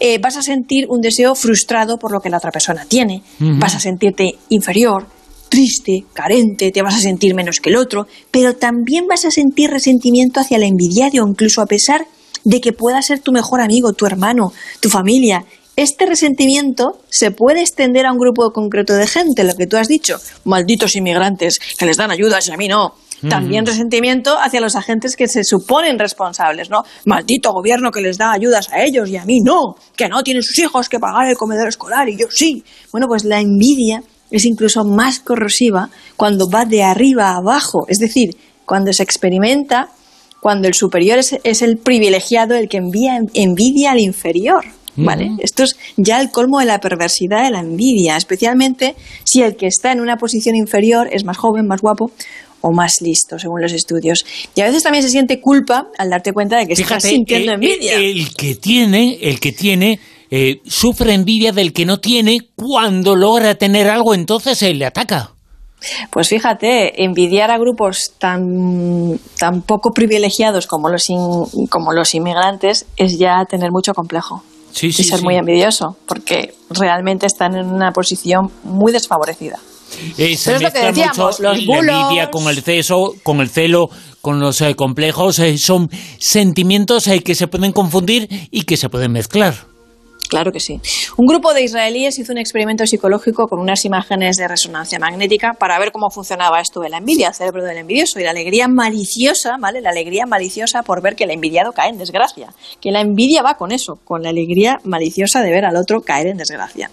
eh, 0.00 0.18
vas 0.18 0.36
a 0.36 0.42
sentir 0.42 0.86
un 0.88 1.00
deseo 1.00 1.34
frustrado 1.34 1.98
por 1.98 2.12
lo 2.12 2.20
que 2.20 2.30
la 2.30 2.38
otra 2.38 2.50
persona 2.50 2.84
tiene, 2.86 3.22
vas 3.38 3.74
a 3.74 3.80
sentirte 3.80 4.32
inferior, 4.48 5.06
triste, 5.50 6.04
carente, 6.14 6.70
te 6.70 6.80
vas 6.80 6.94
a 6.94 7.00
sentir 7.00 7.34
menos 7.34 7.60
que 7.60 7.68
el 7.68 7.76
otro, 7.76 8.06
pero 8.30 8.54
también 8.54 9.06
vas 9.06 9.26
a 9.26 9.30
sentir 9.30 9.68
resentimiento 9.68 10.40
hacia 10.40 10.56
el 10.56 10.62
envidiario, 10.62 11.26
incluso 11.28 11.60
a 11.60 11.66
pesar 11.66 12.06
de 12.44 12.60
que 12.62 12.72
pueda 12.72 13.02
ser 13.02 13.18
tu 13.18 13.32
mejor 13.32 13.60
amigo, 13.60 13.92
tu 13.92 14.06
hermano, 14.06 14.52
tu 14.80 14.88
familia. 14.88 15.44
Este 15.76 16.06
resentimiento 16.06 17.00
se 17.10 17.30
puede 17.30 17.60
extender 17.60 18.06
a 18.06 18.12
un 18.12 18.18
grupo 18.18 18.50
concreto 18.52 18.94
de 18.94 19.06
gente, 19.06 19.44
lo 19.44 19.54
que 19.54 19.66
tú 19.66 19.76
has 19.76 19.88
dicho, 19.88 20.16
malditos 20.44 20.96
inmigrantes 20.96 21.58
que 21.78 21.86
les 21.86 21.96
dan 21.96 22.10
ayudas 22.10 22.48
y 22.48 22.52
a 22.52 22.56
mí 22.56 22.68
no. 22.68 22.94
También 23.28 23.66
resentimiento 23.66 24.38
hacia 24.38 24.62
los 24.62 24.76
agentes 24.76 25.14
que 25.14 25.28
se 25.28 25.44
suponen 25.44 25.98
responsables, 25.98 26.70
¿no? 26.70 26.84
Maldito 27.04 27.52
gobierno 27.52 27.90
que 27.90 28.00
les 28.00 28.16
da 28.16 28.32
ayudas 28.32 28.70
a 28.70 28.82
ellos 28.82 29.10
y 29.10 29.18
a 29.18 29.26
mí 29.26 29.40
no, 29.40 29.74
que 29.94 30.08
no 30.08 30.22
tienen 30.22 30.42
sus 30.42 30.58
hijos 30.58 30.88
que 30.88 30.98
pagar 30.98 31.28
el 31.28 31.36
comedor 31.36 31.68
escolar 31.68 32.08
y 32.08 32.16
yo 32.16 32.26
sí. 32.30 32.64
Bueno, 32.90 33.08
pues 33.08 33.24
la 33.24 33.38
envidia 33.38 34.02
es 34.30 34.44
incluso 34.44 34.84
más 34.84 35.20
corrosiva 35.20 35.90
cuando 36.16 36.48
va 36.48 36.64
de 36.64 36.82
arriba 36.82 37.30
a 37.30 37.36
abajo, 37.36 37.86
es 37.88 37.98
decir, 37.98 38.36
cuando 38.64 38.92
se 38.92 39.02
experimenta 39.02 39.88
cuando 40.40 40.68
el 40.68 40.74
superior 40.74 41.18
es, 41.18 41.62
el 41.62 41.76
privilegiado, 41.76 42.54
el 42.54 42.68
que 42.68 42.78
envía 42.78 43.20
envidia 43.34 43.92
al 43.92 44.00
inferior. 44.00 44.64
¿Vale? 44.96 45.30
Esto 45.38 45.62
es 45.62 45.76
ya 45.96 46.20
el 46.20 46.30
colmo 46.30 46.58
de 46.58 46.66
la 46.66 46.78
perversidad 46.78 47.44
de 47.44 47.50
la 47.50 47.60
envidia, 47.60 48.16
especialmente 48.16 48.96
si 49.24 49.40
el 49.40 49.56
que 49.56 49.66
está 49.66 49.92
en 49.92 50.00
una 50.00 50.16
posición 50.16 50.56
inferior 50.56 51.08
es 51.10 51.24
más 51.24 51.38
joven, 51.38 51.66
más 51.66 51.80
guapo 51.80 52.10
o 52.60 52.72
más 52.72 53.00
listo, 53.00 53.38
según 53.38 53.62
los 53.62 53.72
estudios. 53.72 54.26
Y 54.54 54.60
a 54.60 54.66
veces 54.66 54.82
también 54.82 55.02
se 55.02 55.08
siente 55.08 55.40
culpa 55.40 55.88
al 55.96 56.10
darte 56.10 56.32
cuenta 56.32 56.58
de 56.58 56.66
que 56.66 56.74
estás 56.74 57.02
sintiendo 57.02 57.52
envidia. 57.52 57.94
El, 57.94 58.34
que 58.34 58.56
tiene, 58.56 59.18
el 59.22 59.40
que 59.40 59.52
tiene 59.52 60.00
eh, 60.30 60.60
sufre 60.66 61.14
envidia 61.14 61.52
del 61.52 61.72
que 61.72 61.86
no 61.86 61.98
tiene 61.98 62.38
cuando 62.54 63.16
logra 63.16 63.54
tener 63.56 63.88
algo, 63.88 64.14
entonces 64.14 64.62
él 64.62 64.78
le 64.78 64.86
ataca. 64.86 65.32
Pues 66.10 66.28
fíjate, 66.28 67.04
envidiar 67.04 67.50
a 67.50 67.58
grupos 67.58 68.12
tan, 68.18 69.18
tan 69.38 69.62
poco 69.62 69.92
privilegiados 69.92 70.66
como 70.66 70.88
los, 70.90 71.08
como 71.70 71.92
los 71.92 72.14
inmigrantes 72.14 72.86
es 72.96 73.18
ya 73.18 73.44
tener 73.48 73.70
mucho 73.70 73.94
complejo. 73.94 74.42
Sí, 74.72 74.88
y 74.88 74.92
ser 74.92 75.22
muy 75.22 75.34
envidioso, 75.34 75.96
porque 76.06 76.54
realmente 76.68 77.26
están 77.26 77.56
en 77.56 77.66
una 77.66 77.90
posición 77.90 78.52
muy 78.62 78.92
desfavorecida. 78.92 79.58
Eh, 80.16 80.36
se 80.36 80.50
Pero 80.50 80.56
es 80.58 80.62
lo 80.62 80.72
que 80.72 80.86
decíamos, 80.86 81.40
los 81.40 81.66
bulos... 81.66 81.84
La 81.86 82.02
envidia 82.02 82.30
con 82.30 82.46
el, 82.46 82.62
ceso, 82.62 83.14
con 83.24 83.40
el 83.40 83.48
celo, 83.48 83.90
con 84.20 84.38
los 84.38 84.60
eh, 84.60 84.76
complejos, 84.76 85.40
eh, 85.40 85.58
son 85.58 85.90
sentimientos 86.18 87.10
que 87.24 87.34
se 87.34 87.48
pueden 87.48 87.72
confundir 87.72 88.28
y 88.52 88.62
que 88.62 88.76
se 88.76 88.88
pueden 88.88 89.10
mezclar. 89.10 89.69
Claro 90.30 90.52
que 90.52 90.60
sí. 90.60 90.80
Un 91.16 91.26
grupo 91.26 91.52
de 91.52 91.64
israelíes 91.64 92.16
hizo 92.20 92.30
un 92.30 92.38
experimento 92.38 92.86
psicológico 92.86 93.48
con 93.48 93.58
unas 93.58 93.84
imágenes 93.84 94.36
de 94.36 94.46
resonancia 94.46 95.00
magnética 95.00 95.54
para 95.54 95.76
ver 95.80 95.90
cómo 95.90 96.08
funcionaba 96.08 96.60
esto 96.60 96.78
de 96.78 96.88
la 96.88 96.98
envidia, 96.98 97.28
el 97.28 97.34
cerebro 97.34 97.64
del 97.64 97.78
envidioso 97.78 98.20
y 98.20 98.22
la 98.22 98.30
alegría 98.30 98.68
maliciosa, 98.68 99.56
¿vale? 99.58 99.80
La 99.80 99.90
alegría 99.90 100.26
maliciosa 100.26 100.84
por 100.84 101.02
ver 101.02 101.16
que 101.16 101.24
el 101.24 101.32
envidiado 101.32 101.72
cae 101.72 101.90
en 101.90 101.98
desgracia. 101.98 102.54
Que 102.80 102.92
la 102.92 103.00
envidia 103.00 103.42
va 103.42 103.56
con 103.56 103.72
eso, 103.72 103.98
con 104.04 104.22
la 104.22 104.28
alegría 104.28 104.78
maliciosa 104.84 105.42
de 105.42 105.50
ver 105.50 105.64
al 105.64 105.74
otro 105.74 106.02
caer 106.02 106.28
en 106.28 106.36
desgracia. 106.36 106.92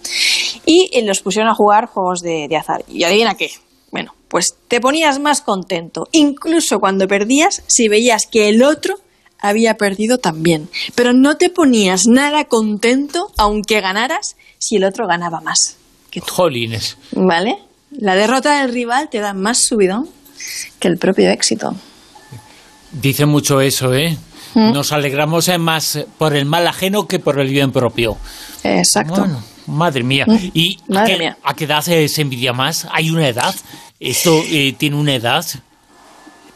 Y 0.66 0.90
eh, 0.92 1.04
los 1.06 1.22
pusieron 1.22 1.52
a 1.52 1.54
jugar 1.54 1.86
juegos 1.86 2.22
de, 2.22 2.48
de 2.48 2.58
azar. 2.58 2.84
¿Y 2.88 3.04
adivina 3.04 3.36
qué? 3.36 3.52
Bueno, 3.92 4.16
pues 4.30 4.56
te 4.68 4.82
ponías 4.82 5.20
más 5.20 5.42
contento, 5.42 6.08
incluso 6.12 6.80
cuando 6.80 7.08
perdías, 7.08 7.62
si 7.68 7.88
veías 7.88 8.26
que 8.26 8.50
el 8.50 8.64
otro 8.64 8.96
había 9.40 9.78
perdido 9.78 10.18
también. 10.18 10.70
Pero 10.96 11.14
no 11.14 11.38
te 11.38 11.50
ponías 11.50 12.08
nada 12.08 12.46
contento 12.46 13.32
aunque 13.38 13.82
ganaras 13.82 14.36
si 14.58 14.78
el 14.78 14.84
otro 14.84 15.08
ganaba 15.08 15.42
más. 15.42 15.78
Que 16.10 16.22
Jolines. 16.22 16.98
¿Vale? 17.12 17.58
La 17.92 18.16
derrota 18.16 18.62
del 18.62 18.74
rival 18.74 19.10
te 19.10 19.20
da 19.20 19.34
más 19.34 19.60
subidón 19.60 20.10
que 20.80 20.88
el 20.88 20.98
propio 20.98 21.30
éxito. 21.30 21.76
Dice 22.92 23.26
mucho 23.26 23.62
eso, 23.62 23.94
¿eh? 23.94 24.18
¿Mm? 24.54 24.74
Nos 24.74 24.92
alegramos 24.92 25.50
más 25.60 26.00
por 26.18 26.36
el 26.36 26.46
mal 26.46 26.68
ajeno 26.68 27.08
que 27.08 27.20
por 27.20 27.40
el 27.40 27.50
bien 27.50 27.72
propio. 27.72 28.18
Exacto. 28.64 29.16
Bueno, 29.16 29.44
madre 29.68 30.04
mía. 30.04 30.26
¿Mm? 30.28 30.38
¿Y 30.54 30.80
a, 30.96 31.06
qué, 31.54 31.66
edad 31.66 31.82
se, 31.82 32.22
envidia 32.22 32.54
más? 32.54 32.88
¿Hay 32.92 33.10
una 33.10 33.28
edad? 33.28 33.54
¿Esto 34.00 34.42
eh, 34.50 34.74
tiene 34.78 34.96
una 34.96 35.16
edad? 35.16 35.46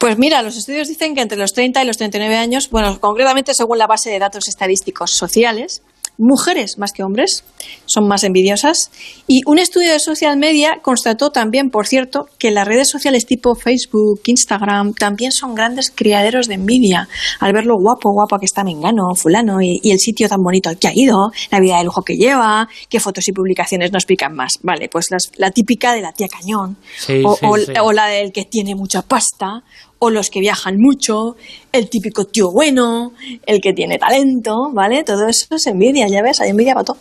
Pues 0.01 0.17
mira, 0.17 0.41
los 0.41 0.57
estudios 0.57 0.87
dicen 0.87 1.13
que 1.13 1.21
entre 1.21 1.37
los 1.37 1.53
30 1.53 1.83
y 1.83 1.85
los 1.85 1.97
39 1.97 2.35
años, 2.35 2.71
bueno, 2.71 2.99
concretamente 2.99 3.53
según 3.53 3.77
la 3.77 3.85
base 3.85 4.09
de 4.09 4.17
datos 4.17 4.47
estadísticos 4.47 5.11
sociales, 5.11 5.83
mujeres 6.17 6.79
más 6.79 6.91
que 6.91 7.03
hombres 7.03 7.43
son 7.85 8.07
más 8.07 8.23
envidiosas. 8.23 8.89
Y 9.27 9.41
un 9.45 9.59
estudio 9.59 9.91
de 9.91 9.99
social 9.99 10.37
media 10.37 10.79
constató 10.81 11.29
también, 11.29 11.69
por 11.69 11.85
cierto, 11.85 12.25
que 12.39 12.49
las 12.49 12.67
redes 12.67 12.89
sociales 12.89 13.27
tipo 13.27 13.53
Facebook, 13.53 14.21
Instagram, 14.25 14.95
también 14.95 15.31
son 15.31 15.53
grandes 15.53 15.91
criaderos 15.91 16.47
de 16.47 16.55
envidia. 16.55 17.07
Al 17.39 17.53
ver 17.53 17.67
lo 17.67 17.75
guapo, 17.77 18.11
guapa 18.11 18.39
que 18.39 18.45
está 18.45 18.63
Mengano, 18.63 19.13
fulano, 19.13 19.61
y, 19.61 19.91
el 19.91 19.99
sitio 19.99 20.27
tan 20.27 20.41
bonito 20.41 20.69
al 20.69 20.79
que 20.79 20.87
ha 20.87 20.93
ido, 20.95 21.29
la 21.51 21.59
vida 21.59 21.77
de 21.77 21.83
lujo 21.83 22.01
que 22.01 22.15
lleva, 22.15 22.67
qué 22.89 22.99
fotos 22.99 23.27
y 23.27 23.33
publicaciones 23.33 23.91
nos 23.91 24.05
pican 24.07 24.33
más. 24.33 24.57
Vale, 24.63 24.89
pues 24.89 25.09
la 25.37 25.51
típica 25.51 25.93
de 25.93 26.01
la 26.01 26.11
tía 26.11 26.27
cañón, 26.27 26.77
o, 27.23 27.37
o 27.83 27.91
la 27.91 28.07
del 28.07 28.31
que 28.31 28.45
tiene 28.45 28.73
mucha 28.73 29.03
pasta, 29.03 29.63
o 30.03 30.09
los 30.09 30.31
que 30.31 30.39
viajan 30.39 30.79
mucho, 30.79 31.35
el 31.71 31.87
típico 31.87 32.25
tío 32.25 32.49
bueno, 32.49 33.13
el 33.45 33.61
que 33.61 33.71
tiene 33.71 33.99
talento, 33.99 34.71
¿vale? 34.73 35.03
Todo 35.03 35.27
eso 35.27 35.55
es 35.55 35.67
envidia, 35.67 36.07
ya 36.07 36.23
ves, 36.23 36.41
hay 36.41 36.49
envidia 36.49 36.73
para 36.73 36.85
todo. 36.85 36.97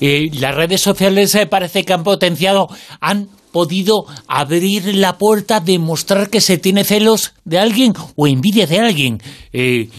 Las 0.00 0.54
redes 0.54 0.80
sociales 0.80 1.34
eh, 1.34 1.44
parece 1.44 1.84
que 1.84 1.92
han 1.92 2.02
potenciado, 2.02 2.68
han 3.00 3.28
podido 3.52 4.06
abrir 4.26 4.94
la 4.94 5.18
puerta 5.18 5.60
de 5.60 5.78
mostrar 5.78 6.30
que 6.30 6.40
se 6.40 6.56
tiene 6.56 6.84
celos 6.84 7.34
de 7.44 7.58
alguien 7.58 7.92
o 8.16 8.26
envidia 8.26 8.66
de 8.66 8.78
alguien. 8.80 9.22
Eh, 9.52 9.90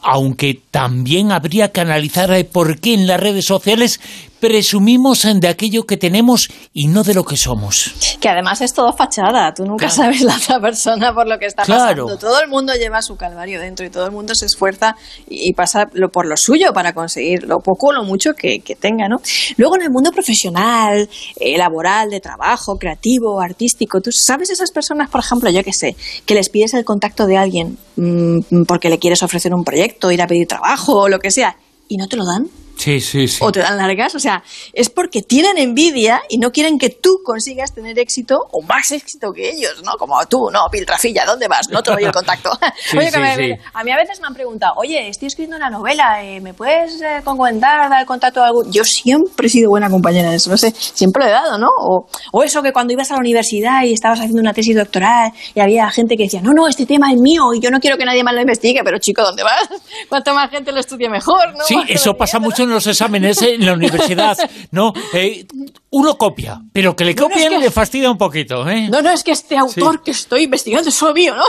aunque 0.00 0.60
también 0.72 1.30
habría 1.30 1.70
que 1.70 1.80
analizar 1.80 2.32
eh, 2.32 2.44
por 2.44 2.80
qué 2.80 2.94
en 2.94 3.06
las 3.06 3.20
redes 3.20 3.44
sociales 3.44 4.00
presumimos 4.40 5.26
de 5.34 5.48
aquello 5.48 5.84
que 5.84 5.96
tenemos 5.96 6.48
y 6.72 6.86
no 6.86 7.02
de 7.02 7.14
lo 7.14 7.24
que 7.24 7.36
somos. 7.36 7.94
Que 8.20 8.28
además 8.28 8.60
es 8.60 8.72
todo 8.72 8.92
fachada, 8.92 9.52
tú 9.54 9.64
nunca 9.64 9.90
sabes 9.90 10.22
la 10.22 10.36
otra 10.36 10.60
persona 10.60 11.12
por 11.12 11.28
lo 11.28 11.38
que 11.38 11.46
está 11.46 11.64
pasando. 11.64 12.16
Todo 12.16 12.40
el 12.40 12.48
mundo 12.48 12.72
lleva 12.74 13.02
su 13.02 13.16
calvario 13.16 13.60
dentro 13.60 13.86
y 13.86 13.90
todo 13.90 14.06
el 14.06 14.12
mundo 14.12 14.34
se 14.34 14.46
esfuerza 14.46 14.96
y 15.28 15.52
pasa 15.54 15.86
por 16.12 16.26
lo 16.26 16.36
suyo 16.36 16.72
para 16.72 16.92
conseguir 16.92 17.44
lo 17.44 17.58
poco 17.58 17.88
o 17.88 17.92
lo 17.92 18.04
mucho 18.04 18.32
que, 18.34 18.60
tenga, 18.80 19.08
¿no? 19.08 19.16
Luego 19.56 19.76
en 19.76 19.82
el 19.82 19.90
mundo 19.90 20.12
profesional, 20.12 21.08
eh, 21.40 21.58
laboral, 21.58 22.10
de 22.10 22.20
trabajo, 22.20 22.76
creativo, 22.76 23.40
artístico, 23.40 24.00
tú 24.00 24.10
sabes 24.12 24.50
esas 24.50 24.70
personas, 24.70 25.10
por 25.10 25.20
ejemplo, 25.20 25.50
yo 25.50 25.62
que 25.62 25.72
sé, 25.72 25.96
que 26.26 26.34
les 26.34 26.48
pides 26.48 26.74
el 26.74 26.84
contacto 26.84 27.26
de 27.26 27.36
alguien 27.36 27.78
mm, 27.96 28.64
porque 28.66 28.90
le 28.90 28.98
quieres 28.98 29.22
ofrecer 29.22 29.52
un 29.54 29.64
proyecto, 29.64 30.10
ir 30.12 30.22
a 30.22 30.26
pedir 30.26 30.46
trabajo 30.46 30.94
o 30.94 31.08
lo 31.08 31.18
que 31.18 31.30
sea, 31.30 31.56
y 31.88 31.96
no 31.96 32.06
te 32.06 32.16
lo 32.16 32.24
dan 32.24 32.48
Sí, 32.78 33.00
sí, 33.00 33.26
sí. 33.26 33.38
O 33.42 33.50
te 33.50 33.58
dan 33.58 33.76
largas, 33.76 34.14
o 34.14 34.20
sea, 34.20 34.42
es 34.72 34.88
porque 34.88 35.22
tienen 35.22 35.58
envidia 35.58 36.22
y 36.28 36.38
no 36.38 36.50
quieren 36.50 36.78
que 36.78 36.90
tú 36.90 37.18
consigas 37.24 37.74
tener 37.74 37.98
éxito 37.98 38.38
o 38.52 38.62
más 38.62 38.92
éxito 38.92 39.32
que 39.32 39.50
ellos, 39.50 39.82
¿no? 39.84 39.96
Como 39.98 40.14
tú, 40.26 40.48
no, 40.52 40.60
Piltrafilla, 40.70 41.26
¿dónde 41.26 41.48
vas? 41.48 41.68
No 41.70 41.82
te 41.82 41.90
doy 41.90 42.04
el 42.04 42.12
contacto. 42.12 42.50
oye, 42.96 43.58
a 43.74 43.84
mí 43.84 43.90
a 43.90 43.96
veces 43.96 44.20
me 44.20 44.28
han 44.28 44.34
preguntado, 44.34 44.74
oye, 44.76 45.08
estoy 45.08 45.26
escribiendo 45.26 45.56
una 45.56 45.70
novela, 45.70 46.22
eh, 46.22 46.40
¿me 46.40 46.54
puedes 46.54 47.00
eh, 47.02 47.20
comentar, 47.24 47.90
dar 47.90 48.00
el 48.00 48.06
contacto 48.06 48.42
a 48.42 48.46
algún...? 48.46 48.70
Yo 48.70 48.84
siempre 48.84 49.48
he 49.48 49.50
sido 49.50 49.70
buena 49.70 49.90
compañera 49.90 50.30
de 50.30 50.36
eso, 50.36 50.48
no 50.48 50.56
sé, 50.56 50.70
siempre 50.70 51.24
lo 51.24 51.30
he 51.30 51.32
dado, 51.32 51.58
¿no? 51.58 51.68
O, 51.80 52.06
o 52.32 52.42
eso 52.44 52.62
que 52.62 52.72
cuando 52.72 52.92
ibas 52.92 53.10
a 53.10 53.14
la 53.14 53.20
universidad 53.20 53.82
y 53.82 53.92
estabas 53.92 54.20
haciendo 54.20 54.40
una 54.40 54.52
tesis 54.52 54.76
doctoral 54.76 55.32
y 55.52 55.58
había 55.58 55.90
gente 55.90 56.16
que 56.16 56.24
decía, 56.24 56.40
no, 56.42 56.52
no, 56.52 56.68
este 56.68 56.86
tema 56.86 57.10
es 57.10 57.18
mío 57.20 57.52
y 57.54 57.60
yo 57.60 57.72
no 57.72 57.80
quiero 57.80 57.96
que 57.96 58.04
nadie 58.04 58.22
más 58.22 58.34
lo 58.34 58.40
investigue, 58.40 58.82
pero 58.84 58.98
chico, 58.98 59.22
¿dónde 59.22 59.42
vas? 59.42 59.68
Cuanto 60.08 60.32
más 60.32 60.48
gente 60.50 60.70
lo 60.70 60.78
estudie 60.78 61.08
mejor, 61.08 61.54
¿no? 61.56 61.64
Sí, 61.64 61.76
eso 61.88 62.14
pasa 62.14 62.38
mucho 62.38 62.67
los 62.70 62.86
exámenes 62.86 63.40
en 63.42 63.64
la 63.64 63.72
universidad, 63.74 64.36
¿no? 64.70 64.92
Eh, 65.12 65.46
uno 65.90 66.18
copia, 66.18 66.60
pero 66.72 66.94
que 66.94 67.04
le 67.04 67.14
copien 67.14 67.60
le 67.60 67.70
fastidia 67.70 68.10
un 68.10 68.18
poquito, 68.18 68.68
¿eh? 68.68 68.88
No, 68.90 69.00
no, 69.02 69.10
es 69.10 69.22
que 69.22 69.32
este 69.32 69.56
autor 69.56 70.02
que 70.02 70.10
estoy 70.10 70.44
investigando 70.44 70.88
es 70.88 70.94
solo 70.94 71.14
mío, 71.14 71.34
¿no? 71.36 71.44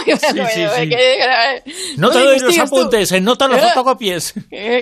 no 1.97 2.09
te 2.09 2.19
doy 2.19 2.39
los 2.39 2.57
apuntes, 2.57 3.11
eh, 3.11 3.21
no 3.21 3.37
te 3.37 3.47
los 3.47 3.59
fotocopies. 3.61 4.33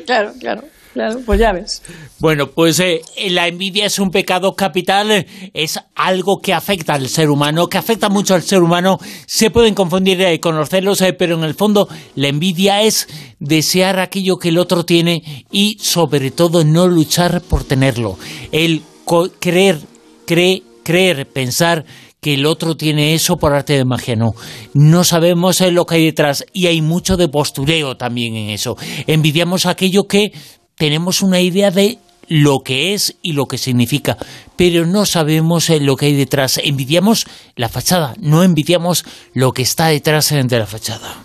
claro, 0.05 0.33
claro. 0.39 0.63
Claro, 0.97 1.19
pues 1.23 1.39
ya 1.39 1.51
ves. 1.53 1.83
Bueno, 2.17 2.47
pues 2.47 2.79
eh, 2.79 3.01
la 3.29 3.47
envidia 3.47 3.85
es 3.85 3.99
un 3.99 4.09
pecado 4.09 4.55
capital, 4.55 5.27
es 5.53 5.79
algo 5.93 6.39
que 6.41 6.55
afecta 6.55 6.95
al 6.95 7.07
ser 7.07 7.29
humano, 7.29 7.67
que 7.67 7.77
afecta 7.77 8.09
mucho 8.09 8.33
al 8.33 8.41
ser 8.41 8.63
humano. 8.63 8.97
Se 9.27 9.51
pueden 9.51 9.75
confundir 9.75 10.19
eh, 10.23 10.39
con 10.39 10.57
los 10.57 10.69
celos, 10.69 10.99
eh, 11.01 11.13
pero 11.13 11.37
en 11.37 11.43
el 11.43 11.53
fondo 11.53 11.87
la 12.15 12.29
envidia 12.29 12.81
es 12.81 13.07
desear 13.39 13.99
aquello 13.99 14.37
que 14.37 14.49
el 14.49 14.57
otro 14.57 14.85
tiene 14.85 15.45
y 15.51 15.77
sobre 15.79 16.31
todo 16.31 16.63
no 16.63 16.87
luchar 16.87 17.41
por 17.41 17.63
tenerlo. 17.63 18.17
El 18.51 18.81
creer, 19.39 19.77
creer, 20.25 20.63
creer, 20.83 21.27
pensar 21.27 21.85
que 22.19 22.33
el 22.33 22.45
otro 22.45 22.75
tiene 22.75 23.13
eso 23.13 23.37
por 23.37 23.53
arte 23.53 23.73
de 23.73 23.85
magia, 23.85 24.15
no. 24.15 24.33
No 24.73 25.03
sabemos 25.03 25.61
lo 25.61 25.85
que 25.85 25.95
hay 25.95 26.05
detrás 26.05 26.43
y 26.51 26.67
hay 26.67 26.81
mucho 26.81 27.15
de 27.15 27.27
postureo 27.27 27.95
también 27.95 28.35
en 28.35 28.49
eso. 28.49 28.75
Envidiamos 29.05 29.65
aquello 29.65 30.07
que 30.07 30.31
tenemos 30.77 31.21
una 31.21 31.41
idea 31.41 31.71
de 31.71 31.99
lo 32.27 32.59
que 32.59 32.93
es 32.93 33.15
y 33.21 33.33
lo 33.33 33.45
que 33.45 33.57
significa, 33.57 34.17
pero 34.55 34.85
no 34.85 35.05
sabemos 35.05 35.69
eh, 35.69 35.79
lo 35.79 35.95
que 35.95 36.07
hay 36.07 36.15
detrás. 36.15 36.59
Envidiamos 36.63 37.25
la 37.55 37.69
fachada, 37.69 38.13
no 38.19 38.43
envidiamos 38.43 39.05
lo 39.33 39.51
que 39.51 39.61
está 39.61 39.87
detrás 39.87 40.31
eh, 40.31 40.43
de 40.43 40.59
la 40.59 40.65
fachada. 40.65 41.23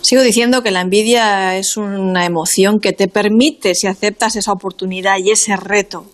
Sigo 0.00 0.22
diciendo 0.22 0.62
que 0.62 0.72
la 0.72 0.80
envidia 0.80 1.56
es 1.56 1.76
una 1.76 2.26
emoción 2.26 2.80
que 2.80 2.92
te 2.92 3.08
permite, 3.08 3.74
si 3.74 3.86
aceptas 3.86 4.36
esa 4.36 4.52
oportunidad 4.52 5.18
y 5.18 5.30
ese 5.30 5.56
reto, 5.56 6.04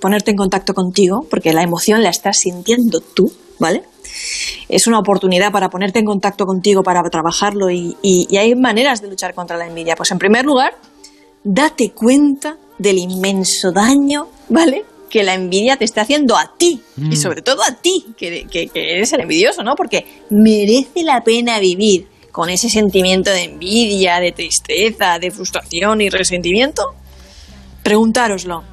ponerte 0.00 0.32
en 0.32 0.36
contacto 0.36 0.74
contigo, 0.74 1.26
porque 1.30 1.52
la 1.52 1.62
emoción 1.62 2.02
la 2.02 2.10
estás 2.10 2.38
sintiendo 2.40 3.00
tú, 3.00 3.32
¿vale? 3.58 3.82
Es 4.68 4.88
una 4.88 4.98
oportunidad 4.98 5.52
para 5.52 5.68
ponerte 5.68 6.00
en 6.00 6.04
contacto 6.04 6.44
contigo, 6.44 6.82
para 6.82 7.00
trabajarlo 7.08 7.70
y, 7.70 7.96
y 8.02 8.36
hay 8.36 8.54
maneras 8.56 9.00
de 9.00 9.08
luchar 9.08 9.34
contra 9.34 9.56
la 9.56 9.66
envidia. 9.66 9.94
Pues 9.94 10.10
en 10.10 10.18
primer 10.18 10.44
lugar, 10.44 10.74
date 11.46 11.92
cuenta 11.92 12.56
del 12.76 12.98
inmenso 12.98 13.70
daño, 13.70 14.26
¿vale? 14.48 14.84
Que 15.08 15.22
la 15.22 15.34
envidia 15.34 15.76
te 15.76 15.84
está 15.84 16.00
haciendo 16.02 16.36
a 16.36 16.52
ti, 16.58 16.82
y 16.96 17.00
mm. 17.00 17.16
sobre 17.16 17.40
todo 17.40 17.62
a 17.62 17.76
ti, 17.76 18.04
que, 18.16 18.46
eres 18.74 19.12
el 19.12 19.20
envidioso, 19.20 19.62
¿no? 19.62 19.76
Porque 19.76 20.04
merece 20.30 21.04
la 21.04 21.22
pena 21.22 21.60
vivir 21.60 22.08
con 22.32 22.50
ese 22.50 22.68
sentimiento 22.68 23.30
de 23.30 23.44
envidia, 23.44 24.18
de 24.18 24.32
tristeza, 24.32 25.20
de 25.20 25.30
frustración 25.30 26.00
y 26.00 26.10
resentimiento. 26.10 26.94
Preguntároslo. 27.84 28.64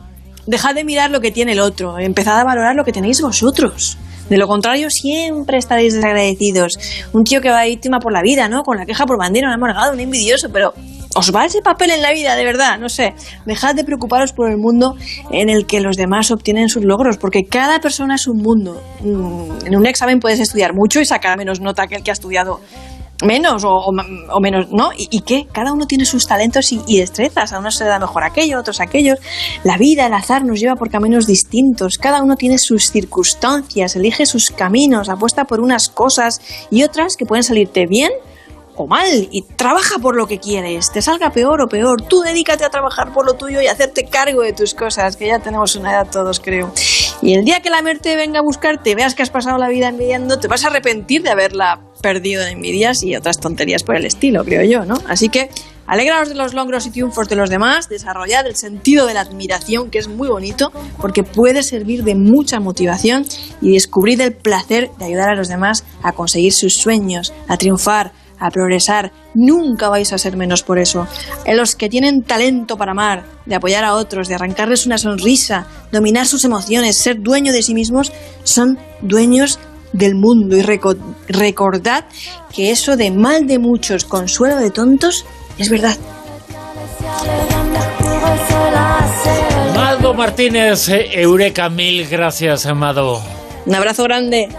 Dejad 0.47 0.73
de 0.73 0.83
mirar 0.83 1.11
lo 1.11 1.21
que 1.21 1.31
tiene 1.31 1.51
el 1.51 1.59
otro, 1.59 1.99
empezad 1.99 2.39
a 2.39 2.43
valorar 2.43 2.75
lo 2.75 2.83
que 2.83 2.91
tenéis 2.91 3.21
vosotros. 3.21 3.97
De 4.29 4.37
lo 4.37 4.47
contrario, 4.47 4.89
siempre 4.89 5.57
estaréis 5.59 5.93
desagradecidos. 5.93 6.79
Un 7.13 7.23
tío 7.23 7.39
que 7.39 7.49
va 7.49 7.65
víctima 7.65 7.99
por 7.99 8.11
la 8.11 8.23
vida, 8.23 8.49
¿no? 8.49 8.63
Con 8.63 8.77
la 8.77 8.85
queja 8.85 9.05
por 9.05 9.19
bandera, 9.19 9.47
un 9.47 9.53
amargado, 9.53 9.93
un 9.93 9.99
envidioso, 9.99 10.49
pero 10.51 10.73
¿os 11.15 11.33
va 11.33 11.45
ese 11.45 11.61
papel 11.61 11.91
en 11.91 12.01
la 12.01 12.11
vida, 12.11 12.35
de 12.35 12.45
verdad? 12.45 12.79
No 12.79 12.89
sé. 12.89 13.13
Dejad 13.45 13.75
de 13.75 13.83
preocuparos 13.83 14.33
por 14.33 14.49
el 14.49 14.57
mundo 14.57 14.95
en 15.31 15.49
el 15.49 15.65
que 15.65 15.79
los 15.79 15.97
demás 15.97 16.31
obtienen 16.31 16.69
sus 16.69 16.83
logros, 16.83 17.17
porque 17.17 17.45
cada 17.45 17.79
persona 17.79 18.15
es 18.15 18.27
un 18.27 18.37
mundo. 18.37 18.81
Mm, 19.01 19.67
en 19.67 19.75
un 19.75 19.85
examen 19.85 20.19
puedes 20.19 20.39
estudiar 20.39 20.73
mucho 20.73 20.99
y 20.99 21.05
sacar 21.05 21.37
menos 21.37 21.59
nota 21.59 21.87
que 21.87 21.95
el 21.95 22.03
que 22.03 22.11
ha 22.11 22.13
estudiado 22.13 22.59
menos 23.23 23.63
o, 23.65 23.91
menos, 24.41 24.69
¿no? 24.71 24.89
¿Y, 24.97 25.21
qué? 25.21 25.47
Cada 25.51 25.71
uno 25.71 25.87
tiene 25.87 26.05
sus 26.05 26.27
talentos 26.27 26.71
y, 26.71 26.97
destrezas. 26.97 27.53
A 27.53 27.59
uno 27.59 27.71
se 27.71 27.85
da 27.85 27.99
mejor 27.99 28.23
aquello, 28.23 28.57
a 28.57 28.59
otros 28.59 28.81
aquellos. 28.81 29.19
La 29.63 29.77
vida, 29.77 30.07
el 30.07 30.13
azar 30.13 30.43
nos 30.43 30.59
lleva 30.59 30.75
por 30.75 30.89
caminos 30.89 31.25
distintos. 31.25 31.97
Cada 31.97 32.21
uno 32.21 32.35
tiene 32.35 32.57
sus 32.57 32.91
circunstancias, 32.91 33.95
elige 33.95 34.25
sus 34.25 34.51
caminos, 34.51 35.09
apuesta 35.09 35.45
por 35.45 35.61
unas 35.61 35.89
cosas 35.89 36.41
y 36.69 36.83
otras 36.83 37.15
que 37.15 37.25
pueden 37.25 37.43
salirte 37.43 37.85
bien 37.85 38.11
o 38.75 38.87
mal 38.87 39.27
y 39.31 39.41
trabaja 39.55 39.99
por 39.99 40.15
lo 40.15 40.27
que 40.27 40.39
quieres, 40.39 40.91
te 40.91 41.01
salga 41.01 41.29
peor 41.29 41.61
o 41.61 41.67
peor, 41.67 42.01
tú 42.01 42.21
dedícate 42.21 42.63
a 42.63 42.69
trabajar 42.69 43.13
por 43.13 43.25
lo 43.25 43.33
tuyo 43.33 43.61
y 43.61 43.67
hacerte 43.67 44.05
cargo 44.05 44.41
de 44.41 44.53
tus 44.53 44.73
cosas, 44.73 45.15
que 45.15 45.27
ya 45.27 45.39
tenemos 45.39 45.75
una 45.75 45.91
edad 45.91 46.07
todos 46.11 46.39
creo. 46.39 46.71
Y 47.21 47.35
el 47.35 47.45
día 47.45 47.61
que 47.61 47.69
la 47.69 47.81
muerte 47.81 48.15
venga 48.15 48.39
a 48.39 48.43
buscarte, 48.43 48.95
veas 48.95 49.15
que 49.15 49.23
has 49.23 49.29
pasado 49.29 49.57
la 49.57 49.69
vida 49.69 49.87
envidiando, 49.87 50.39
te 50.39 50.47
vas 50.47 50.65
a 50.65 50.67
arrepentir 50.67 51.23
de 51.23 51.29
haberla 51.29 51.79
perdido 52.01 52.43
en 52.43 52.57
envidias 52.57 53.01
y 53.01 53.15
otras 53.15 53.39
tonterías 53.39 53.83
por 53.83 53.95
el 53.95 54.05
estilo, 54.05 54.43
creo 54.43 54.63
yo, 54.63 54.85
¿no? 54.85 54.95
Así 55.07 55.29
que 55.29 55.49
alegraos 55.87 56.29
de 56.29 56.35
los 56.35 56.53
logros 56.53 56.85
y 56.85 56.91
triunfos 56.91 57.29
de 57.29 57.37
los 57.37 57.49
demás, 57.49 57.87
desarrollad 57.87 58.45
el 58.45 58.55
sentido 58.55 59.05
de 59.05 59.13
la 59.13 59.21
admiración, 59.21 59.89
que 59.89 59.99
es 59.99 60.09
muy 60.09 60.27
bonito, 60.27 60.71
porque 60.99 61.23
puede 61.23 61.63
servir 61.63 62.03
de 62.03 62.15
mucha 62.15 62.59
motivación 62.59 63.25
y 63.61 63.71
descubrid 63.71 64.19
el 64.19 64.33
placer 64.33 64.91
de 64.99 65.05
ayudar 65.05 65.29
a 65.29 65.35
los 65.35 65.47
demás 65.47 65.85
a 66.03 66.11
conseguir 66.11 66.51
sus 66.51 66.75
sueños, 66.75 67.33
a 67.47 67.57
triunfar, 67.57 68.11
a 68.43 68.51
progresar. 68.51 69.11
Nunca 69.33 69.87
vais 69.87 70.11
a 70.11 70.17
ser 70.17 70.35
menos 70.35 70.63
por 70.63 70.77
eso. 70.77 71.07
En 71.45 71.55
los 71.55 71.75
que 71.75 71.89
tienen 71.89 72.23
talento 72.23 72.77
para 72.77 72.91
amar, 72.91 73.23
de 73.45 73.55
apoyar 73.55 73.85
a 73.85 73.95
otros, 73.95 74.27
de 74.27 74.35
arrancarles 74.35 74.85
una 74.85 74.97
sonrisa, 74.97 75.65
dominar 75.91 76.27
sus 76.27 76.43
emociones, 76.43 76.97
ser 76.97 77.21
dueño 77.21 77.53
de 77.53 77.63
sí 77.63 77.73
mismos, 77.73 78.11
son 78.43 78.77
dueños 79.01 79.59
del 79.93 80.15
mundo. 80.15 80.57
Y 80.57 80.61
recordad 81.29 82.03
que 82.53 82.71
eso 82.71 82.97
de 82.97 83.11
mal 83.11 83.47
de 83.47 83.59
muchos, 83.59 84.03
consuelo 84.03 84.57
de 84.57 84.71
tontos, 84.71 85.25
es 85.57 85.69
verdad. 85.69 85.95
Amado 89.73 90.13
Martínez, 90.13 90.89
Eureka, 90.89 91.69
mil 91.69 92.07
gracias, 92.09 92.65
Amado. 92.65 93.21
Un 93.65 93.75
abrazo 93.75 94.03
grande. 94.03 94.49